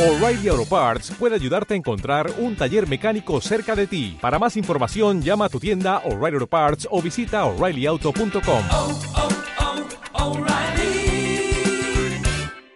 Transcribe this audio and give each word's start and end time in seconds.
O'Reilly 0.00 0.48
Auto 0.48 0.64
Parts 0.64 1.10
puede 1.18 1.34
ayudarte 1.34 1.74
a 1.74 1.76
encontrar 1.76 2.30
un 2.38 2.56
taller 2.56 2.88
mecánico 2.88 3.38
cerca 3.42 3.76
de 3.76 3.86
ti. 3.86 4.16
Para 4.18 4.38
más 4.38 4.56
información, 4.56 5.20
llama 5.20 5.44
a 5.44 5.48
tu 5.50 5.60
tienda 5.60 5.98
O'Reilly 6.06 6.36
Auto 6.36 6.46
Parts 6.46 6.88
o 6.90 7.02
visita 7.02 7.44
oreillyauto.com. 7.44 8.64
oh, 8.70 8.98
oh, 10.14 10.38
O'Reilly 10.38 11.52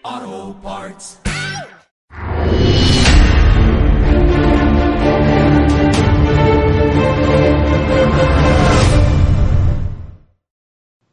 Auto 0.02 0.60
Parts. 0.62 1.20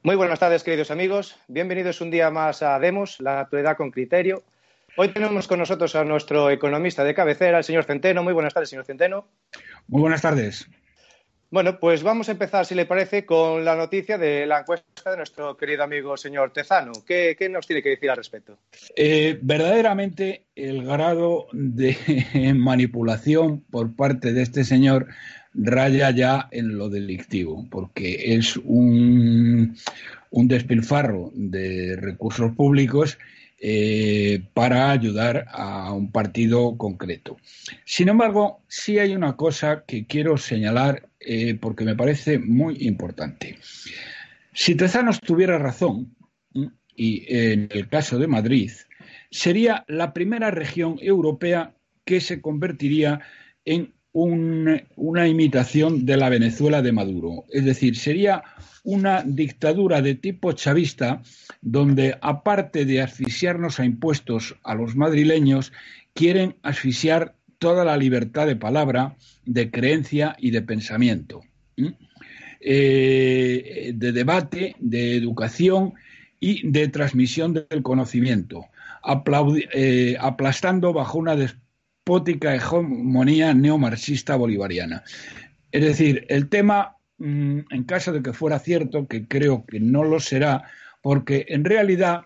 Muy 0.04 0.18
buenas 0.18 0.40
tardes, 0.40 0.64
queridos 0.64 0.92
amigos. 0.92 1.38
Bienvenidos 1.48 2.02
un 2.02 2.12
día 2.12 2.30
más 2.32 2.62
a 2.64 2.78
Demos, 2.80 3.22
la 3.22 3.40
actualidad 3.40 3.78
con 3.78 3.92
criterio. 3.92 4.44
Hoy 4.98 5.10
tenemos 5.14 5.48
con 5.48 5.60
nosotros 5.60 5.96
a 5.96 6.04
nuestro 6.04 6.50
economista 6.50 7.04
de 7.04 7.14
cabecera, 7.14 7.60
el 7.60 7.64
señor 7.64 7.86
Centeno. 7.86 8.24
Muy 8.24 8.34
buenas 8.34 8.54
tardes, 8.54 8.70
señor 8.70 8.86
Centeno. 8.86 9.26
Muy 9.88 10.02
buenas 10.02 10.22
tardes. 10.22 10.68
Bueno, 11.50 11.80
pues 11.80 12.04
vamos 12.04 12.28
a 12.28 12.34
empezar, 12.34 12.66
si 12.66 12.76
le 12.76 12.86
parece, 12.86 13.26
con 13.26 13.64
la 13.64 13.76
noticia 13.76 14.18
de 14.18 14.46
la 14.46 14.60
encuesta 14.60 15.12
de 15.12 15.18
nuestro 15.18 15.56
querido 15.56 15.84
amigo 15.84 16.18
señor 16.18 16.52
Tezano. 16.52 16.92
¿Qué, 17.06 17.36
qué 17.38 17.48
nos 17.48 17.68
tiene 17.68 17.82
que 17.82 17.90
decir 17.90 18.10
al 18.10 18.18
respecto? 18.18 18.58
Eh, 18.96 19.38
verdaderamente 19.42 20.46
el 20.56 20.86
grado 20.86 21.48
de 21.54 22.54
manipulación 22.56 23.62
por 23.70 23.96
parte 23.96 24.34
de 24.34 24.42
este 24.42 24.66
señor 24.66 25.08
raya 25.54 26.12
ya 26.12 26.48
en 26.52 26.78
lo 26.78 26.90
delictivo, 26.90 27.66
porque 27.70 28.36
es 28.36 28.58
un, 28.58 29.78
un 30.30 30.48
despilfarro 30.48 31.32
de 31.34 31.98
recursos 31.98 32.54
públicos 32.56 33.18
eh, 33.64 34.42
para 34.56 34.90
ayudar 34.90 35.46
a 35.52 35.94
un 35.94 36.12
partido 36.12 36.76
concreto. 36.78 37.38
Sin 37.86 38.10
embargo, 38.10 38.64
sí 38.68 38.98
hay 38.98 39.14
una 39.14 39.36
cosa 39.36 39.84
que 39.86 40.08
quiero 40.08 40.38
señalar 40.38 41.10
eh, 41.20 41.54
porque 41.62 41.86
me 41.86 41.96
parece 41.96 42.40
muy 42.40 42.78
importante. 42.80 43.60
Si 44.52 44.74
Tezanos 44.74 45.22
tuviera 45.22 45.60
razón, 45.60 46.16
y 46.96 47.24
en 47.28 47.70
el 47.70 47.88
caso 47.88 48.18
de 48.18 48.26
Madrid, 48.26 48.72
sería 49.30 49.86
la 49.88 50.12
primera 50.12 50.50
región 50.50 50.98
europea 51.00 51.76
que 52.04 52.20
se 52.20 52.42
convertiría 52.42 53.22
en 53.64 53.94
un, 54.14 54.82
una 54.96 55.28
imitación 55.28 56.06
de 56.06 56.18
la 56.18 56.30
Venezuela 56.30 56.82
de 56.82 56.92
Maduro. 56.92 57.46
Es 57.52 57.66
decir, 57.66 57.96
sería 57.98 58.44
una 58.84 59.24
dictadura 59.24 60.02
de 60.02 60.16
tipo 60.16 60.52
chavista 60.54 61.22
donde, 61.62 62.18
aparte 62.22 62.86
de 62.86 63.02
asfixiarnos 63.02 63.80
a 63.80 63.86
impuestos 63.86 64.56
a 64.64 64.76
los 64.76 64.96
madrileños, 64.96 65.72
quieren 66.14 66.56
asfixiar 66.64 67.36
toda 67.60 67.86
la 67.86 67.96
libertad 67.96 68.48
de 68.48 68.56
palabra, 68.56 69.16
de 69.46 69.70
creencia 69.70 70.36
y 70.40 70.50
de 70.50 70.64
pensamiento, 70.64 71.42
eh, 72.60 73.92
de 73.94 74.12
debate, 74.12 74.76
de 74.80 75.16
educación 75.16 75.94
y 76.40 76.68
de 76.68 76.88
transmisión 76.88 77.54
del 77.54 77.84
conocimiento, 77.84 78.66
eh, 79.74 80.18
aplastando 80.20 80.92
bajo 80.92 81.20
una 81.20 81.36
despótica 82.02 82.56
hegemonía 82.56 83.54
neomarxista 83.54 84.36
bolivariana. 84.36 85.04
Es 85.72 85.84
decir, 85.84 86.26
el 86.30 86.50
tema, 86.50 86.98
mmm, 87.20 87.60
en 87.70 87.84
caso 87.84 88.12
de 88.12 88.24
que 88.24 88.34
fuera 88.34 88.58
cierto, 88.58 89.08
que 89.08 89.28
creo 89.28 89.66
que 89.68 89.80
no 89.80 90.04
lo 90.04 90.20
será, 90.20 90.64
porque 91.04 91.46
en 91.50 91.64
realidad 91.64 92.22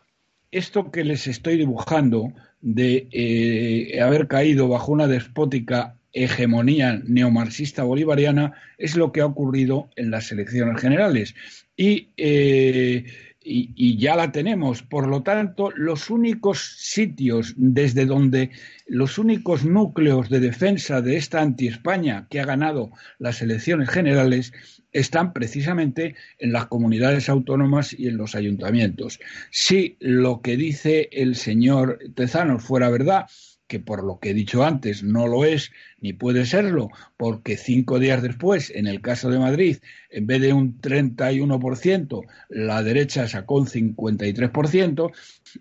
esto 0.52 0.92
que 0.92 1.04
les 1.04 1.28
estoy 1.28 1.58
dibujando 1.58 2.32
de 2.62 3.10
eh, 3.12 4.02
haber 4.02 4.28
caído 4.28 4.70
bajo 4.70 4.94
una 4.94 5.08
despótica 5.08 5.98
hegemonía 6.14 7.02
neomarxista 7.06 7.84
bolivariana 7.84 8.54
es 8.78 8.96
lo 8.96 9.12
que 9.12 9.20
ha 9.20 9.26
ocurrido 9.26 9.90
en 9.98 10.10
las 10.10 10.32
elecciones 10.32 10.80
generales. 10.80 11.36
Y, 11.76 12.12
eh, 12.16 13.04
y, 13.46 13.98
ya 13.98 14.16
la 14.16 14.32
tenemos. 14.32 14.82
Por 14.82 15.08
lo 15.08 15.22
tanto, 15.22 15.70
los 15.76 16.10
únicos 16.10 16.78
sitios 16.80 17.54
desde 17.56 18.06
donde 18.06 18.50
los 18.88 19.18
únicos 19.20 19.64
núcleos 19.64 20.30
de 20.30 20.40
defensa 20.40 21.02
de 21.02 21.18
esta 21.18 21.42
anti-España 21.42 22.28
que 22.30 22.40
ha 22.40 22.46
ganado 22.46 22.92
las 23.20 23.42
elecciones 23.42 23.90
generales 23.90 24.52
están 24.92 25.34
precisamente 25.34 26.16
en 26.40 26.54
las 26.54 26.66
comunidades 26.68 27.30
autónomas 27.30 27.94
y 27.98 28.08
en 28.08 28.18
los 28.18 28.34
ayuntamientos. 28.34 29.20
Si 29.52 29.98
lo 30.00 30.42
que 30.42 30.58
dice 30.58 31.10
el 31.12 31.36
señor 31.36 32.00
Tezanos 32.16 32.64
fuera 32.64 32.90
verdad, 32.90 33.28
que 33.68 33.80
por 33.80 34.04
lo 34.04 34.20
que 34.20 34.30
he 34.30 34.34
dicho 34.34 34.64
antes 34.64 35.04
no 35.04 35.28
lo 35.28 35.46
es 35.46 35.72
ni 36.00 36.14
puede 36.14 36.46
serlo, 36.46 36.90
porque 37.18 37.58
cinco 37.58 38.00
días 38.00 38.22
después, 38.22 38.72
en 38.74 38.88
el 38.88 39.02
caso 39.02 39.30
de 39.30 39.40
Madrid, 39.40 39.78
en 40.10 40.28
vez 40.28 40.42
de 40.42 40.54
un 40.54 40.80
31%, 40.80 42.26
la 42.50 42.84
derecha 42.84 43.28
sacó 43.28 43.56
un 43.56 43.68
53%, 43.68 45.12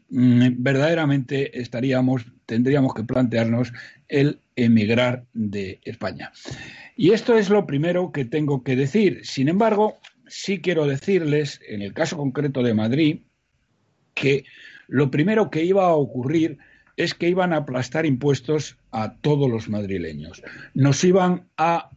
verdaderamente 0.09 1.61
estaríamos, 1.61 2.27
tendríamos 2.47 2.95
que 2.95 3.05
plantearnos 3.05 3.73
el 4.09 4.41
emigrar 4.57 5.25
de 5.33 5.81
España. 5.85 6.33
Y 6.97 7.11
esto 7.11 7.37
es 7.37 7.49
lo 7.49 7.67
primero 7.67 8.13
que 8.13 8.25
tengo 8.25 8.63
que 8.63 8.77
decir. 8.77 9.21
Sin 9.25 9.49
embargo, 9.49 9.99
sí 10.27 10.61
quiero 10.61 10.87
decirles, 10.87 11.61
en 11.67 11.83
el 11.83 11.95
caso 11.95 12.17
concreto 12.17 12.63
de 12.63 12.75
Madrid, 12.75 13.21
que 14.15 14.45
lo 14.87 15.11
primero 15.11 15.51
que 15.51 15.65
iba 15.65 15.87
a 15.87 15.95
ocurrir 15.95 16.59
es 16.97 17.15
que 17.15 17.29
iban 17.29 17.53
a 17.53 17.59
aplastar 17.59 18.07
impuestos 18.07 18.77
a 18.91 19.15
todos 19.15 19.51
los 19.51 19.69
madrileños. 19.69 20.43
Nos 20.75 21.03
iban 21.05 21.49
a 21.57 21.91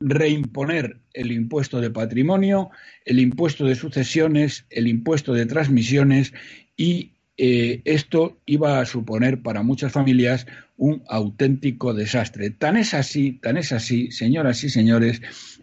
reimponer 0.00 0.98
el 1.14 1.32
impuesto 1.32 1.80
de 1.80 1.90
patrimonio, 1.90 2.70
el 3.04 3.20
impuesto 3.20 3.64
de 3.64 3.74
sucesiones, 3.74 4.66
el 4.70 4.88
impuesto 4.88 5.32
de 5.32 5.46
transmisiones 5.46 6.32
y 6.76 7.12
eh, 7.38 7.80
esto 7.84 8.38
iba 8.46 8.80
a 8.80 8.86
suponer 8.86 9.42
para 9.42 9.62
muchas 9.62 9.92
familias 9.92 10.46
un 10.76 11.02
auténtico 11.08 11.94
desastre. 11.94 12.50
Tan 12.50 12.76
es 12.76 12.94
así, 12.94 13.32
tan 13.42 13.56
es 13.56 13.72
así, 13.72 14.10
señoras 14.10 14.64
y 14.64 14.68
señores, 14.68 15.22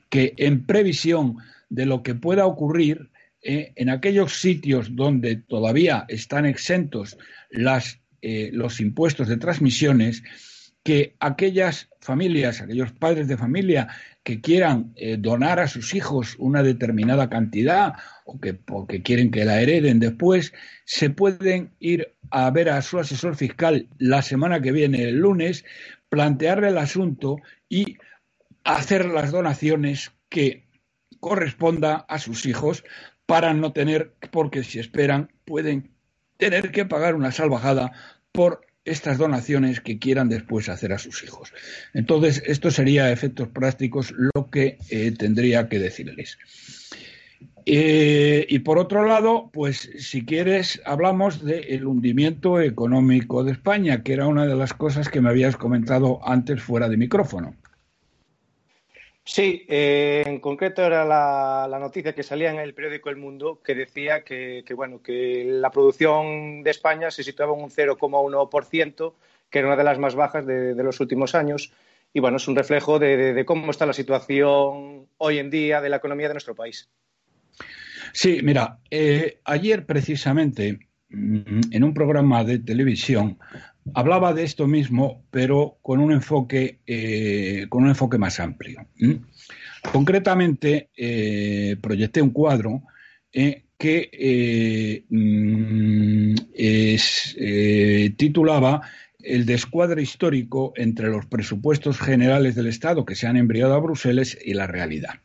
que 0.09 0.33
en 0.37 0.65
previsión 0.65 1.37
de 1.69 1.85
lo 1.85 2.01
que 2.01 2.15
pueda 2.15 2.45
ocurrir 2.45 3.09
eh, 3.41 3.71
en 3.75 3.89
aquellos 3.89 4.41
sitios 4.41 4.95
donde 4.95 5.35
todavía 5.37 6.05
están 6.07 6.45
exentos 6.45 7.17
las 7.49 7.99
eh, 8.21 8.49
los 8.53 8.79
impuestos 8.79 9.27
de 9.27 9.37
transmisiones, 9.37 10.23
que 10.83 11.15
aquellas 11.19 11.89
familias, 11.99 12.61
aquellos 12.61 12.91
padres 12.93 13.27
de 13.27 13.37
familia 13.37 13.89
que 14.23 14.41
quieran 14.41 14.93
eh, 14.95 15.17
donar 15.19 15.59
a 15.59 15.67
sus 15.67 15.93
hijos 15.93 16.35
una 16.39 16.63
determinada 16.63 17.29
cantidad 17.29 17.93
o 18.25 18.39
que 18.39 18.53
porque 18.53 19.01
quieren 19.01 19.31
que 19.31 19.45
la 19.45 19.61
hereden 19.61 19.99
después, 19.99 20.53
se 20.85 21.09
pueden 21.09 21.71
ir 21.79 22.15
a 22.31 22.49
ver 22.51 22.69
a 22.69 22.81
su 22.81 22.99
asesor 22.99 23.35
fiscal 23.35 23.87
la 23.97 24.21
semana 24.21 24.61
que 24.61 24.71
viene, 24.71 25.03
el 25.03 25.17
lunes, 25.17 25.65
plantearle 26.09 26.69
el 26.69 26.77
asunto 26.77 27.37
y 27.67 27.97
hacer 28.63 29.05
las 29.05 29.31
donaciones 29.31 30.11
que 30.29 30.67
corresponda 31.19 32.05
a 32.07 32.19
sus 32.19 32.45
hijos 32.45 32.83
para 33.25 33.53
no 33.53 33.73
tener, 33.73 34.15
porque 34.31 34.63
si 34.63 34.79
esperan, 34.79 35.31
pueden 35.45 35.91
tener 36.39 36.71
que 36.71 36.85
pagar 36.85 37.13
una 37.13 37.31
salvajada 37.31 37.91
por 38.31 38.61
estas 38.85 39.17
donaciones 39.17 39.81
que 39.81 39.99
quieran 39.99 40.29
después 40.29 40.69
hacer 40.69 40.93
a 40.93 40.97
sus 40.97 41.23
hijos. 41.23 41.53
Entonces, 41.93 42.41
esto 42.47 42.71
sería 42.71 43.05
a 43.05 43.11
efectos 43.11 43.49
prácticos 43.49 44.13
lo 44.17 44.49
que 44.49 44.77
eh, 44.89 45.11
tendría 45.11 45.67
que 45.69 45.77
decirles. 45.77 46.39
Eh, 47.65 48.47
y 48.49 48.59
por 48.59 48.79
otro 48.79 49.05
lado, 49.05 49.51
pues 49.53 49.91
si 49.99 50.25
quieres, 50.25 50.81
hablamos 50.85 51.43
del 51.43 51.85
hundimiento 51.85 52.61
económico 52.61 53.43
de 53.43 53.51
España, 53.51 54.01
que 54.01 54.13
era 54.13 54.25
una 54.25 54.47
de 54.47 54.55
las 54.55 54.73
cosas 54.73 55.09
que 55.09 55.21
me 55.21 55.29
habías 55.29 55.57
comentado 55.57 56.19
antes 56.27 56.63
fuera 56.63 56.89
de 56.89 56.97
micrófono. 56.97 57.53
Sí, 59.23 59.65
eh, 59.67 60.23
en 60.25 60.39
concreto 60.39 60.83
era 60.83 61.05
la, 61.05 61.77
noticia 61.79 62.15
que 62.15 62.23
salía 62.23 62.49
en 62.49 62.59
el 62.59 62.73
periódico 62.73 63.09
El 63.09 63.17
Mundo 63.17 63.61
que 63.63 63.75
decía 63.75 64.23
que, 64.23 64.63
bueno, 64.75 65.01
que 65.01 65.45
la 65.45 65.69
producción 65.69 66.63
de 66.63 66.71
España 66.71 67.11
se 67.11 67.23
situaba 67.23 67.55
en 67.55 67.63
un 67.63 67.69
0,1%, 67.69 69.13
que 69.49 69.59
era 69.59 69.67
una 69.67 69.77
de 69.77 69.83
las 69.83 69.99
más 69.99 70.15
bajas 70.15 70.45
de, 70.45 70.73
los 70.75 70.99
últimos 70.99 71.35
años. 71.35 71.71
Y 72.11 72.21
bueno, 72.21 72.37
es 72.37 72.47
un 72.47 72.55
reflejo 72.55 72.97
de, 72.97 73.33
de, 73.33 73.45
cómo 73.45 73.69
está 73.69 73.85
la 73.85 73.93
situación 73.93 75.07
hoy 75.17 75.37
en 75.37 75.51
día 75.51 75.79
de 75.79 75.89
la 75.89 75.97
economía 75.97 76.27
de 76.27 76.33
nuestro 76.33 76.55
país. 76.55 76.89
Sí, 78.13 78.39
mira, 78.43 78.79
eh, 78.89 79.39
ayer 79.43 79.85
precisamente 79.85 80.79
en 81.11 81.83
un 81.83 81.93
programa 81.93 82.43
de 82.43 82.59
televisión 82.59 83.39
hablaba 83.93 84.33
de 84.33 84.43
esto 84.43 84.67
mismo, 84.67 85.23
pero 85.31 85.77
con 85.81 85.99
un 85.99 86.11
enfoque, 86.11 86.79
eh, 86.85 87.65
con 87.69 87.83
un 87.83 87.89
enfoque 87.89 88.17
más 88.17 88.39
amplio. 88.39 88.87
¿Mm? 88.97 89.13
Concretamente, 89.91 90.89
eh, 90.95 91.77
proyecté 91.81 92.21
un 92.21 92.31
cuadro 92.31 92.83
eh, 93.31 93.63
que 93.77 94.09
es, 96.53 97.37
titulaba 98.17 98.81
el 99.19 99.45
descuadre 99.45 100.01
histórico 100.01 100.73
entre 100.75 101.07
los 101.07 101.25
presupuestos 101.25 101.97
generales 101.97 102.55
del 102.55 102.67
Estado 102.67 103.05
que 103.05 103.15
se 103.15 103.27
han 103.27 103.37
enviado 103.37 103.73
a 103.73 103.79
Bruselas 103.79 104.37
y 104.43 104.53
la 104.53 104.67
realidad. 104.67 105.21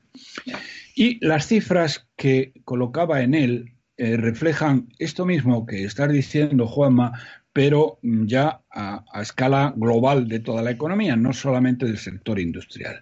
Y 0.94 1.25
las 1.25 1.49
cifras 1.49 2.06
que 2.17 2.52
colocaba 2.64 3.22
en 3.22 3.34
él 3.34 3.73
eh, 3.96 4.17
reflejan 4.17 4.88
esto 4.99 5.25
mismo 5.25 5.67
que 5.67 5.85
está 5.85 6.08
diciendo 6.08 6.67
Juanma, 6.67 7.12
pero 7.52 7.99
ya 8.02 8.61
a, 8.70 9.05
escala 9.23 9.73
global 9.76 10.26
de 10.26 10.41
toda 10.41 10.62
la 10.62 10.73
economía, 10.73 11.14
no 11.14 11.32
solamente 11.32 11.87
del 11.87 11.99
sector 11.99 12.41
industrial. 12.41 13.00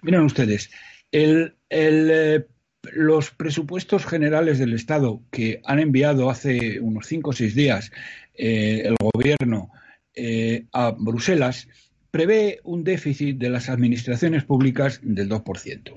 Miren 0.00 0.22
ustedes, 0.22 0.70
eh, 1.12 2.46
los 2.92 3.30
presupuestos 3.30 4.06
generales 4.06 4.58
del 4.58 4.72
Estado 4.72 5.22
que 5.30 5.60
han 5.64 5.78
enviado 5.78 6.30
hace 6.30 6.80
unos 6.80 7.06
cinco 7.06 7.30
o 7.30 7.32
seis 7.34 7.54
días 7.54 7.92
eh, 8.34 8.82
el 8.86 8.96
gobierno 8.98 9.70
a 10.72 10.90
Bruselas 10.90 11.68
prevé 12.10 12.60
un 12.64 12.84
déficit 12.84 13.38
de 13.38 13.48
las 13.48 13.70
administraciones 13.70 14.44
públicas 14.44 15.00
del 15.02 15.30
2%. 15.30 15.92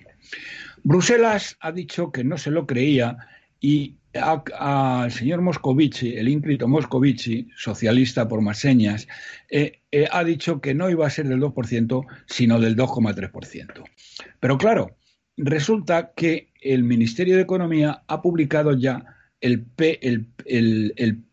Bruselas 0.84 1.58
ha 1.60 1.72
dicho 1.72 2.12
que 2.12 2.24
no 2.24 2.38
se 2.38 2.52
lo 2.52 2.66
creía 2.66 3.18
y 3.60 3.98
al 4.22 5.12
señor 5.12 5.42
Moscovici, 5.42 6.16
el 6.16 6.30
ínclito 6.30 6.68
Moscovici, 6.68 7.50
socialista 7.56 8.28
por 8.28 8.42
más 8.42 8.60
señas, 8.60 9.08
eh, 9.50 9.82
eh, 9.92 10.08
ha 10.12 10.24
dicho 10.24 10.62
que 10.62 10.74
no 10.74 10.90
iba 10.90 11.06
a 11.06 11.10
ser 11.10 11.28
del 11.28 11.42
2%, 11.42 12.06
sino 12.26 12.60
del 12.60 12.76
2,3%. 12.76 13.84
Pero 14.40 14.58
claro, 14.58 14.96
resulta 15.38 16.14
que 16.16 16.52
el 16.62 16.84
Ministerio 16.84 17.36
de 17.36 17.42
Economía 17.42 18.04
ha 18.08 18.22
publicado 18.22 18.74
ya 18.78 19.06
el, 19.42 19.66
el, 19.78 20.28
el, 20.46 20.94
el 20.96 21.25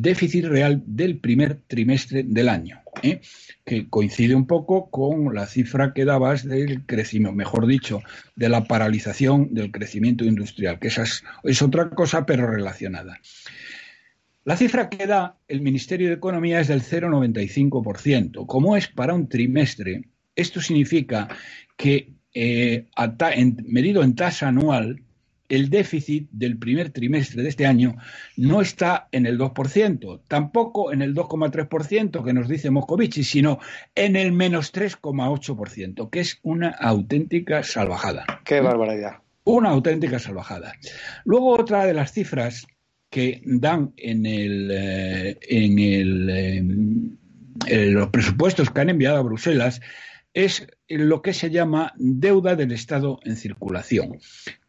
déficit 0.00 0.44
real 0.44 0.82
del 0.86 1.18
primer 1.18 1.60
trimestre 1.66 2.22
del 2.22 2.48
año, 2.48 2.80
¿eh? 3.02 3.20
que 3.64 3.88
coincide 3.88 4.34
un 4.34 4.46
poco 4.46 4.90
con 4.90 5.34
la 5.34 5.46
cifra 5.46 5.92
que 5.92 6.04
dabas 6.04 6.44
del 6.44 6.86
crecimiento, 6.86 7.36
mejor 7.36 7.66
dicho, 7.66 8.02
de 8.36 8.48
la 8.48 8.64
paralización 8.64 9.54
del 9.54 9.70
crecimiento 9.70 10.24
industrial, 10.24 10.78
que 10.78 10.88
esa 10.88 11.04
es, 11.44 11.62
otra 11.62 11.90
cosa 11.90 12.26
pero 12.26 12.46
relacionada. 12.46 13.20
La 14.44 14.56
cifra 14.56 14.88
que 14.88 15.06
da 15.06 15.36
el 15.48 15.60
Ministerio 15.60 16.08
de 16.08 16.14
Economía 16.14 16.60
es 16.60 16.68
del 16.68 16.82
0,95%. 16.82 18.46
Como 18.46 18.76
es 18.76 18.88
para 18.88 19.14
un 19.14 19.28
trimestre, 19.28 20.08
esto 20.34 20.60
significa 20.60 21.28
que 21.76 22.14
eh, 22.32 22.86
medido 23.66 24.02
en 24.02 24.14
tasa 24.14 24.48
anual, 24.48 25.02
el 25.50 25.68
déficit 25.68 26.30
del 26.30 26.56
primer 26.56 26.90
trimestre 26.90 27.42
de 27.42 27.48
este 27.48 27.66
año 27.66 27.96
no 28.36 28.62
está 28.62 29.08
en 29.12 29.26
el 29.26 29.38
2%, 29.38 30.22
tampoco 30.26 30.92
en 30.92 31.02
el 31.02 31.14
2,3% 31.14 32.24
que 32.24 32.32
nos 32.32 32.48
dice 32.48 32.70
Moscovici, 32.70 33.24
sino 33.24 33.58
en 33.94 34.16
el 34.16 34.32
menos 34.32 34.72
3,8%, 34.72 36.08
que 36.08 36.20
es 36.20 36.38
una 36.42 36.70
auténtica 36.70 37.62
salvajada. 37.62 38.24
Qué 38.44 38.60
barbaridad. 38.60 39.18
Una 39.44 39.70
auténtica 39.70 40.18
salvajada. 40.18 40.74
Luego 41.24 41.48
otra 41.58 41.84
de 41.84 41.94
las 41.94 42.12
cifras 42.12 42.66
que 43.10 43.42
dan 43.44 43.92
en 43.96 44.24
el, 44.24 44.70
eh, 44.72 45.38
en 45.42 45.78
el 45.78 47.18
eh, 47.66 47.86
los 47.86 48.08
presupuestos 48.08 48.70
que 48.70 48.80
han 48.80 48.90
enviado 48.90 49.18
a 49.18 49.22
Bruselas 49.22 49.80
es 50.34 50.66
lo 50.88 51.22
que 51.22 51.32
se 51.32 51.50
llama 51.50 51.92
deuda 51.96 52.54
del 52.54 52.72
Estado 52.72 53.18
en 53.24 53.36
circulación, 53.36 54.18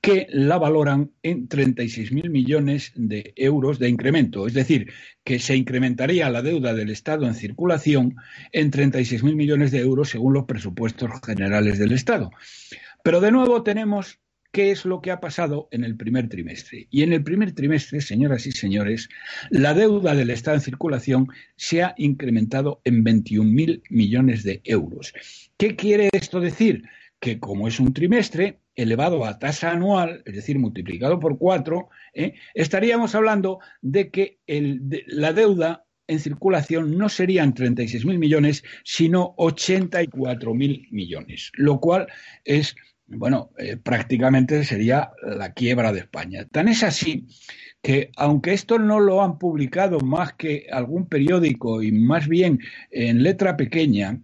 que 0.02 0.28
la 0.30 0.58
valoran 0.58 1.12
en 1.22 1.48
36.000 1.48 2.30
millones 2.30 2.92
de 2.96 3.34
euros 3.36 3.78
de 3.78 3.90
incremento. 3.90 4.48
Es 4.48 4.54
decir, 4.54 4.92
que 5.24 5.40
se 5.40 5.56
incrementaría 5.56 6.30
la 6.30 6.42
deuda 6.42 6.74
del 6.74 6.90
Estado 6.90 7.28
en 7.28 7.36
circulación 7.36 8.16
en 8.52 8.72
36.000 8.72 9.36
millones 9.36 9.72
de 9.72 9.80
euros 9.80 10.10
según 10.10 10.34
los 10.34 10.46
presupuestos 10.46 11.12
generales 11.24 11.78
del 11.78 11.92
Estado. 11.92 12.32
Pero 13.04 13.20
de 13.20 13.32
nuevo 13.32 13.64
tenemos 13.64 14.21
qué 14.52 14.72
es 14.72 14.86
lo 14.86 15.02
que 15.02 15.12
ha 15.12 15.20
pasado 15.20 15.68
en 15.72 15.84
el 15.84 15.96
primer 15.96 16.30
trimestre. 16.30 16.88
Y 16.92 17.04
en 17.04 17.14
el 17.14 17.24
primer 17.24 17.54
trimestre, 17.54 18.02
señoras 18.02 18.46
y 18.46 18.52
señores, 18.52 19.10
la 19.50 19.74
deuda 19.74 20.14
del 20.14 20.30
Estado 20.30 20.58
en 20.58 20.62
circulación 20.62 21.28
se 21.56 21.84
ha 21.84 21.94
incrementado 21.98 22.82
en 22.84 23.04
21.000 23.04 23.84
millones 23.90 24.44
de 24.44 24.62
euros. 24.64 25.14
¿Qué 25.58 25.76
quiere 25.76 26.10
esto 26.12 26.40
decir? 26.40 26.84
Que 27.20 27.40
como 27.40 27.68
es 27.68 27.80
un 27.80 27.94
trimestre 27.94 28.60
elevado 28.76 29.26
a 29.26 29.40
tasa 29.40 29.72
anual, 29.72 30.24
es 30.26 30.36
decir, 30.36 30.58
multiplicado 30.60 31.20
por 31.20 31.38
cuatro, 31.38 31.90
¿eh? 32.14 32.34
estaríamos 32.54 33.16
hablando 33.16 33.60
de 33.82 34.10
que 34.10 34.40
la 35.08 35.34
deuda 35.34 35.86
en 36.08 36.20
circulación 36.20 36.98
no 36.98 37.08
serían 37.08 37.54
36.000 37.54 38.18
millones, 38.18 38.64
sino 38.84 39.34
84.000 39.38 40.90
millones, 40.92 41.52
lo 41.56 41.80
cual 41.80 42.08
es 42.44 42.76
bueno, 43.14 43.52
eh, 43.58 43.78
prácticamente 43.78 44.64
sería 44.64 45.12
la 45.24 45.54
quiebra 45.54 45.92
de 45.92 46.00
España. 46.00 46.46
Tan 46.52 46.68
es 46.68 46.84
así 46.84 47.28
que, 47.82 48.12
aunque 48.16 48.54
esto 48.54 48.80
no 48.80 49.00
lo 49.00 49.22
han 49.22 49.38
publicado 49.38 50.00
más 50.00 50.34
que 50.34 50.68
algún 50.72 51.08
periódico 51.08 51.82
y 51.82 51.92
más 51.92 52.28
bien 52.28 52.60
en 52.90 53.24
letra 53.24 53.58
pequeña, 53.58 54.20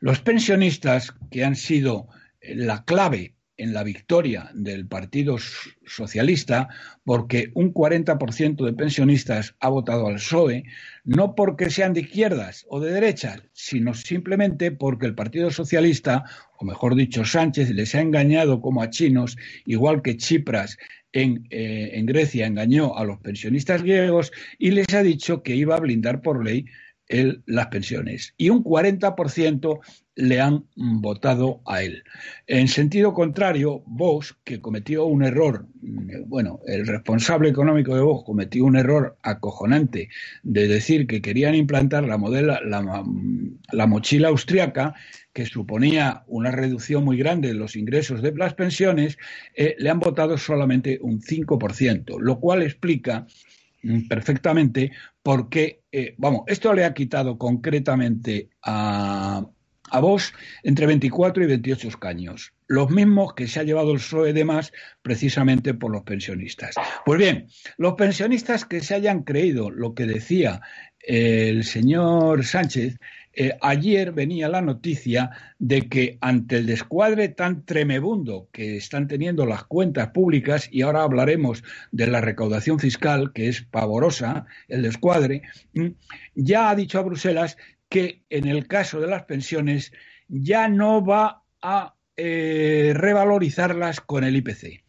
los 0.00 0.20
pensionistas 0.20 1.14
que 1.30 1.44
han 1.44 1.56
sido 1.56 2.08
la 2.40 2.84
clave 2.84 3.34
en 3.62 3.72
la 3.72 3.84
victoria 3.84 4.50
del 4.54 4.86
Partido 4.86 5.36
Socialista 5.86 6.68
porque 7.04 7.52
un 7.54 7.72
40% 7.72 8.64
de 8.64 8.72
pensionistas 8.72 9.54
ha 9.60 9.68
votado 9.68 10.08
al 10.08 10.16
PSOE, 10.16 10.64
no 11.04 11.34
porque 11.34 11.70
sean 11.70 11.92
de 11.92 12.00
izquierdas 12.00 12.66
o 12.68 12.80
de 12.80 12.92
derechas, 12.92 13.42
sino 13.52 13.94
simplemente 13.94 14.72
porque 14.72 15.06
el 15.06 15.14
Partido 15.14 15.50
Socialista, 15.50 16.24
o 16.58 16.64
mejor 16.64 16.96
dicho 16.96 17.24
Sánchez, 17.24 17.70
les 17.70 17.94
ha 17.94 18.00
engañado 18.00 18.60
como 18.60 18.82
a 18.82 18.90
chinos, 18.90 19.36
igual 19.64 20.02
que 20.02 20.16
Chipras 20.16 20.76
en, 21.12 21.46
eh, 21.50 21.90
en 21.94 22.06
Grecia 22.06 22.46
engañó 22.46 22.96
a 22.96 23.04
los 23.04 23.18
pensionistas 23.20 23.82
griegos 23.82 24.32
y 24.58 24.72
les 24.72 24.92
ha 24.94 25.02
dicho 25.02 25.42
que 25.42 25.54
iba 25.54 25.76
a 25.76 25.80
blindar 25.80 26.20
por 26.20 26.44
ley 26.44 26.66
las 27.08 27.66
pensiones 27.66 28.34
y 28.36 28.48
un 28.48 28.64
40% 28.64 29.80
le 30.14 30.40
han 30.40 30.66
votado 30.76 31.62
a 31.64 31.82
él. 31.82 32.04
En 32.46 32.68
sentido 32.68 33.14
contrario, 33.14 33.82
Vox, 33.86 34.36
que 34.44 34.60
cometió 34.60 35.06
un 35.06 35.24
error, 35.24 35.66
mm, 35.80 36.28
bueno, 36.28 36.60
el 36.66 36.86
responsable 36.86 37.48
económico 37.48 37.94
de 37.94 38.02
Vox 38.02 38.24
cometió 38.26 38.64
un 38.64 38.76
error 38.76 39.16
acojonante 39.22 40.10
de 40.42 40.68
decir 40.68 41.06
que 41.06 41.22
querían 41.22 41.54
implantar 41.54 42.04
la, 42.04 42.18
modela, 42.18 42.60
la, 42.62 43.86
mochila 43.86 44.28
austriaca, 44.28 44.94
que 45.32 45.46
suponía 45.46 46.24
una 46.26 46.50
reducción 46.50 47.04
muy 47.04 47.16
grande 47.16 47.48
de 47.48 47.54
los 47.54 47.74
ingresos 47.74 48.20
de 48.20 48.34
las 48.36 48.52
pensiones, 48.52 49.16
eh, 49.54 49.76
le 49.78 49.88
han 49.88 50.00
votado 50.00 50.36
solamente 50.36 50.98
un 51.00 51.22
5%, 51.22 52.18
lo 52.20 52.38
cual 52.38 52.62
explica 52.62 53.26
mm, 53.82 54.08
perfectamente 54.08 54.92
por 55.22 55.48
qué, 55.48 55.81
eh, 55.92 56.14
vamos, 56.16 56.42
esto 56.46 56.72
le 56.72 56.84
ha 56.84 56.94
quitado 56.94 57.36
concretamente 57.36 58.48
a, 58.62 59.46
a 59.90 60.16
entre 60.62 60.86
24 60.86 61.44
y 61.44 61.46
28 61.46 61.88
escaños, 61.88 62.54
los 62.66 62.90
mismos 62.90 63.34
que 63.34 63.46
se 63.46 63.60
ha 63.60 63.62
llevado 63.62 63.92
el 63.92 63.98
PSOE 63.98 64.32
de 64.32 64.44
más 64.46 64.72
precisamente 65.02 65.74
por 65.74 65.92
los 65.92 66.02
pensionistas. 66.02 66.74
Pues 67.04 67.18
bien, 67.18 67.46
los 67.76 67.92
pensionistas 67.94 68.64
que 68.64 68.80
se 68.80 68.94
hayan 68.94 69.22
creído 69.22 69.70
lo 69.70 69.94
que 69.94 70.06
decía 70.06 70.62
el 71.00 71.64
señor 71.64 72.44
Sánchez, 72.44 72.98
eh, 73.34 73.56
ayer 73.60 74.12
venía 74.12 74.48
la 74.48 74.60
noticia 74.60 75.30
de 75.58 75.88
que 75.88 76.18
ante 76.20 76.56
el 76.56 76.66
descuadre 76.66 77.28
tan 77.28 77.64
tremebundo 77.64 78.48
que 78.52 78.76
están 78.76 79.08
teniendo 79.08 79.46
las 79.46 79.64
cuentas 79.64 80.08
públicas, 80.08 80.68
y 80.70 80.82
ahora 80.82 81.02
hablaremos 81.02 81.64
de 81.90 82.06
la 82.08 82.20
recaudación 82.20 82.78
fiscal, 82.78 83.32
que 83.32 83.48
es 83.48 83.62
pavorosa, 83.62 84.46
el 84.68 84.82
descuadre, 84.82 85.42
ya 86.34 86.70
ha 86.70 86.74
dicho 86.74 86.98
a 86.98 87.02
Bruselas 87.02 87.56
que 87.88 88.22
en 88.30 88.46
el 88.46 88.66
caso 88.66 89.00
de 89.00 89.06
las 89.06 89.24
pensiones 89.24 89.92
ya 90.28 90.68
no 90.68 91.04
va 91.04 91.42
a 91.60 91.94
eh, 92.16 92.92
revalorizarlas 92.94 94.00
con 94.00 94.24
el 94.24 94.36
IPC. 94.36 94.82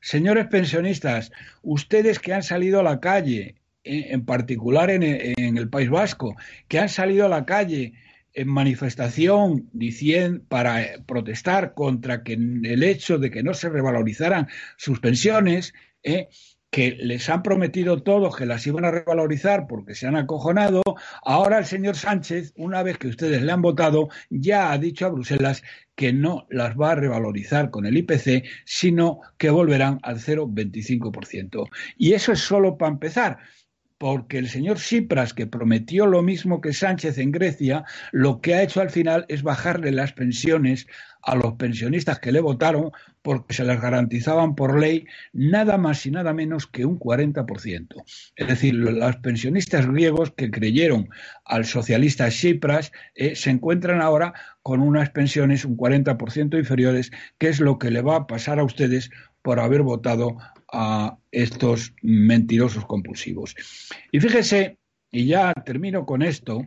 Señores 0.00 0.46
pensionistas, 0.46 1.30
ustedes 1.62 2.18
que 2.18 2.32
han 2.32 2.42
salido 2.42 2.80
a 2.80 2.82
la 2.82 3.00
calle, 3.00 3.59
en, 3.84 4.24
particular 4.24 4.90
en, 4.90 5.02
el 5.02 5.68
País 5.68 5.90
Vasco, 5.90 6.36
que 6.68 6.78
han 6.78 6.88
salido 6.88 7.26
a 7.26 7.28
la 7.28 7.44
calle 7.44 7.94
en 8.32 8.48
manifestación 8.48 9.68
diciendo, 9.72 10.42
para 10.48 10.84
protestar 11.06 11.74
contra 11.74 12.22
que 12.22 12.34
el 12.34 12.82
hecho 12.82 13.18
de 13.18 13.30
que 13.30 13.42
no 13.42 13.54
se 13.54 13.68
revalorizaran 13.68 14.48
sus 14.76 15.00
pensiones, 15.00 15.74
eh, 16.02 16.28
que 16.70 16.92
les 16.92 17.28
han 17.28 17.42
prometido 17.42 18.02
todos 18.02 18.36
que 18.36 18.46
las 18.46 18.66
iban 18.66 18.84
a 18.84 18.92
revalorizar 18.92 19.66
porque 19.66 19.94
se 19.94 20.06
han 20.06 20.16
acojonado, 20.16 20.82
ahora 21.24 21.58
el 21.58 21.64
señor 21.64 21.96
Sánchez, 21.96 22.52
una 22.56 22.82
vez 22.82 22.96
que 22.96 23.08
ustedes 23.08 23.42
le 23.42 23.50
han 23.50 23.60
votado, 23.60 24.08
ya 24.30 24.70
ha 24.70 24.78
dicho 24.78 25.06
a 25.06 25.10
Bruselas 25.10 25.62
que 25.96 26.12
no 26.12 26.46
las 26.48 26.76
va 26.78 26.92
a 26.92 26.94
revalorizar 26.94 27.70
con 27.70 27.86
el 27.86 27.96
IPC, 27.96 28.44
sino 28.64 29.20
que 29.36 29.50
volverán 29.50 29.98
al 30.02 30.18
0,25%. 30.18 31.68
Y 31.98 32.12
eso 32.12 32.32
es 32.32 32.38
solo 32.38 32.78
para 32.78 32.92
empezar 32.92 33.38
porque 34.00 34.38
el 34.38 34.48
señor 34.48 34.78
Tsipras, 34.78 35.34
que 35.34 35.46
prometió 35.46 36.06
lo 36.06 36.22
mismo 36.22 36.62
que 36.62 36.72
Sánchez 36.72 37.18
en 37.18 37.32
Grecia, 37.32 37.84
lo 38.12 38.40
que 38.40 38.54
ha 38.54 38.62
hecho 38.62 38.80
al 38.80 38.88
final 38.88 39.26
es 39.28 39.42
bajarle 39.42 39.92
las 39.92 40.14
pensiones 40.14 40.86
a 41.20 41.34
los 41.34 41.52
pensionistas 41.56 42.18
que 42.18 42.32
le 42.32 42.40
votaron 42.40 42.92
porque 43.20 43.52
se 43.52 43.62
les 43.62 43.78
garantizaban 43.78 44.54
por 44.54 44.80
ley 44.80 45.04
nada 45.34 45.76
más 45.76 46.06
y 46.06 46.12
nada 46.12 46.32
menos 46.32 46.66
que 46.66 46.86
un 46.86 46.98
40%. 46.98 48.02
Es 48.36 48.48
decir, 48.48 48.74
los 48.74 49.16
pensionistas 49.16 49.86
griegos 49.86 50.32
que 50.34 50.50
creyeron 50.50 51.10
al 51.44 51.66
socialista 51.66 52.30
Tsipras 52.30 52.92
eh, 53.14 53.36
se 53.36 53.50
encuentran 53.50 54.00
ahora 54.00 54.32
con 54.62 54.80
unas 54.80 55.10
pensiones 55.10 55.66
un 55.66 55.76
40% 55.76 56.58
inferiores, 56.58 57.10
que 57.36 57.50
es 57.50 57.60
lo 57.60 57.78
que 57.78 57.90
le 57.90 58.00
va 58.00 58.16
a 58.16 58.26
pasar 58.26 58.60
a 58.60 58.64
ustedes 58.64 59.10
por 59.42 59.60
haber 59.60 59.82
votado 59.82 60.38
a 60.72 61.16
estos 61.30 61.94
mentirosos 62.02 62.86
compulsivos. 62.86 63.54
Y 64.12 64.20
fíjese, 64.20 64.78
y 65.10 65.26
ya 65.26 65.52
termino 65.64 66.06
con 66.06 66.22
esto, 66.22 66.66